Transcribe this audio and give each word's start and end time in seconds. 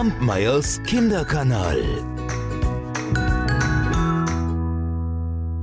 Kampmeyers 0.00 0.82
Kinderkanal. 0.84 1.78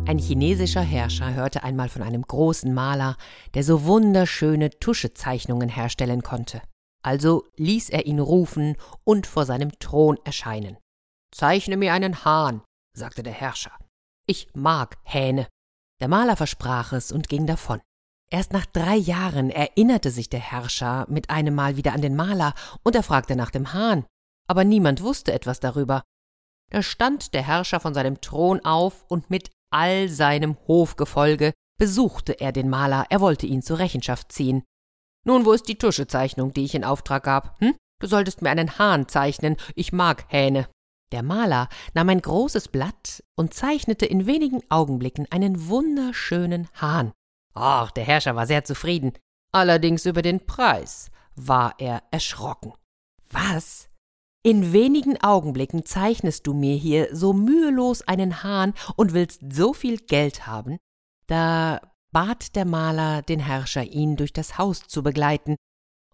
Ein 0.08 0.20
chinesischer 0.20 0.84
Herrscher 0.84 1.34
hörte 1.34 1.64
einmal 1.64 1.90
von 1.90 2.04
einem 2.04 2.22
großen 2.22 2.72
Maler, 2.72 3.18
der 3.56 3.64
so 3.64 3.86
wunderschöne 3.86 4.70
Tuschezeichnungen 4.70 5.70
herstellen 5.70 6.22
konnte. 6.22 6.62
Also 7.02 7.48
ließ 7.56 7.90
er 7.90 8.06
ihn 8.06 8.20
rufen 8.20 8.78
und 9.04 9.26
vor 9.26 9.46
seinem 9.46 9.72
Thron 9.80 10.20
erscheinen. 10.24 10.78
Zeichne 11.32 11.76
mir 11.76 11.94
einen 11.94 12.24
Hahn, 12.24 12.62
sagte 12.96 13.24
der 13.24 13.34
Herrscher. 13.34 13.72
Ich 14.28 14.50
mag 14.54 15.00
Hähne. 15.02 15.48
Der 16.00 16.10
Maler 16.10 16.36
versprach 16.36 16.94
es 16.94 17.12
und 17.12 17.28
ging 17.28 17.48
davon. 17.48 17.82
Erst 18.30 18.54
nach 18.54 18.68
drei 18.68 18.98
Jahren 18.98 19.50
erinnerte 19.50 20.12
sich 20.12 20.30
der 20.30 20.42
Herrscher 20.42 21.08
mit 21.10 21.32
einem 21.32 21.56
Mal 21.56 21.76
wieder 21.76 21.94
an 21.94 22.04
den 22.04 22.16
Maler 22.16 22.54
und 22.84 22.96
er 22.96 23.02
fragte 23.02 23.36
nach 23.36 23.50
dem 23.50 23.74
Hahn. 23.74 24.06
Aber 24.48 24.64
niemand 24.64 25.02
wusste 25.02 25.34
etwas 25.34 25.60
darüber. 25.60 26.04
Da 26.72 26.82
stand 26.82 27.34
der 27.34 27.44
Herrscher 27.44 27.80
von 27.80 27.94
seinem 27.94 28.22
Thron 28.22 28.64
auf 28.66 29.06
und 29.08 29.30
mit 29.30 29.52
all 29.72 30.10
seinem 30.10 30.58
Hofgefolge 30.68 31.54
besuchte 31.78 32.40
er 32.40 32.52
den 32.52 32.70
Maler, 32.70 33.06
er 33.10 33.22
wollte 33.22 33.46
ihn 33.46 33.62
zur 33.62 33.80
Rechenschaft 33.80 34.32
ziehen. 34.32 34.64
Nun, 35.26 35.46
wo 35.46 35.52
ist 35.52 35.68
die 35.68 35.78
Tuschezeichnung, 35.78 36.54
die 36.54 36.66
ich 36.66 36.74
in 36.74 36.84
Auftrag 36.84 37.24
gab? 37.24 37.60
Hm? 37.60 37.76
Du 38.00 38.08
solltest 38.08 38.42
mir 38.42 38.50
einen 38.50 38.78
Hahn 38.80 39.08
zeichnen, 39.08 39.58
ich 39.76 39.92
mag 39.92 40.26
Hähne. 40.30 40.68
Der 41.12 41.24
Maler 41.24 41.70
nahm 41.94 42.10
ein 42.10 42.22
großes 42.22 42.68
Blatt 42.68 43.24
und 43.36 43.54
zeichnete 43.54 44.06
in 44.06 44.26
wenigen 44.26 44.62
Augenblicken 44.70 45.26
einen 45.32 45.68
wunderschönen 45.68 46.68
Hahn. 46.74 47.14
Ach, 47.54 47.92
der 47.92 48.04
Herrscher 48.04 48.36
war 48.36 48.46
sehr 48.46 48.66
zufrieden. 48.66 49.14
Allerdings 49.52 50.06
über 50.06 50.22
den 50.22 50.46
Preis 50.46 51.10
war 51.36 51.76
er 51.78 52.04
erschrocken. 52.12 52.74
Was? 53.32 53.87
In 54.48 54.72
wenigen 54.72 55.22
Augenblicken 55.22 55.86
zeichnest 55.86 56.48
du 56.48 56.54
mir 56.54 56.78
hier 56.78 57.14
so 57.14 57.34
mühelos 57.34 58.02
einen 58.04 58.44
Hahn 58.44 58.74
und 58.96 59.12
willst 59.12 59.42
so 59.52 59.74
viel 59.74 59.98
Geld 59.98 60.48
haben? 60.48 60.78
Da 61.26 61.82
bat 62.14 62.56
der 62.56 62.64
Maler 62.64 63.24
den 63.24 63.42
Herrscher, 63.42 63.84
ihn 63.84 64.16
durch 64.16 64.32
das 64.32 64.58
Haus 64.58 64.88
zu 64.88 65.04
begleiten, 65.04 65.58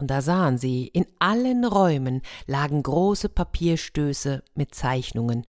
und 0.02 0.08
da 0.08 0.24
sahen 0.24 0.58
sie, 0.58 0.88
in 0.88 1.06
allen 1.20 1.64
Räumen 1.64 2.24
lagen 2.48 2.82
große 2.82 3.30
Papierstöße 3.30 4.42
mit 4.56 4.74
Zeichnungen, 4.74 5.46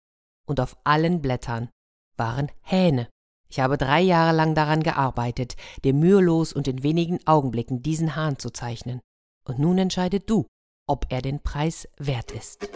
und 0.46 0.60
auf 0.60 0.76
allen 0.84 1.22
Blättern 1.22 1.70
waren 2.18 2.52
Hähne. 2.64 3.08
Ich 3.48 3.62
habe 3.62 3.78
drei 3.78 4.02
Jahre 4.02 4.36
lang 4.36 4.56
daran 4.56 4.84
gearbeitet, 4.84 5.56
dir 5.86 5.94
mühelos 5.94 6.52
und 6.52 6.68
in 6.68 6.84
wenigen 6.84 7.26
Augenblicken 7.26 7.82
diesen 7.82 8.18
Hahn 8.18 8.40
zu 8.40 8.50
zeichnen. 8.50 9.00
Und 9.48 9.58
nun 9.58 9.78
entscheide 9.78 10.20
du, 10.20 10.48
ob 10.86 11.06
er 11.10 11.22
den 11.22 11.42
Preis 11.42 11.88
wert 11.98 12.32
ist. 12.32 12.73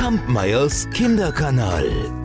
Kampmeyers 0.00 0.88
Kinderkanal. 0.94 2.19